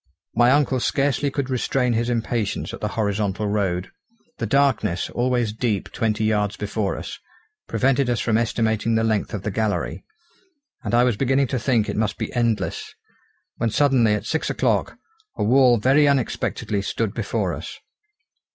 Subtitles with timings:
[0.33, 3.91] My uncle scarcely could restrain his impatience at the horizontal road.
[4.39, 7.19] The darkness, always deep twenty yards before us,
[7.67, 10.03] prevented us from estimating the length of the gallery;
[10.83, 12.95] and I was beginning to think it must be endless,
[13.57, 14.97] when suddenly at six o'clock
[15.37, 17.77] a wall very unexpectedly stood before us.